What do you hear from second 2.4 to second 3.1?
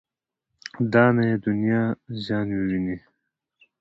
وویني.